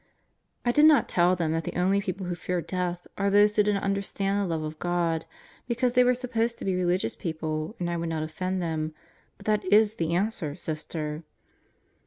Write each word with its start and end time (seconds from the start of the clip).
I 0.65 0.71
did 0.71 0.85
not 0.85 1.07
tell 1.07 1.35
them 1.35 1.51
that 1.51 1.63
the 1.63 1.75
only 1.79 2.01
people 2.01 2.25
who 2.25 2.33
fear 2.33 2.59
death 2.59 3.05
are 3.19 3.29
those 3.29 3.55
who 3.55 3.61
do 3.61 3.73
not 3.73 3.83
understand 3.83 4.41
the 4.41 4.47
love 4.47 4.63
of 4.63 4.79
God, 4.79 5.27
because 5.67 5.93
they 5.93 6.03
were 6.03 6.15
supposed 6.15 6.57
to 6.57 6.65
be 6.65 6.73
religious 6.73 7.15
people, 7.15 7.75
and 7.79 7.87
I 7.87 7.97
would 7.97 8.09
not 8.09 8.23
offend 8.23 8.63
them; 8.63 8.95
but 9.37 9.45
that 9.45 9.61
w 9.61 9.83
the 9.99 10.15
answer, 10.15 10.55
Sister. 10.55 11.23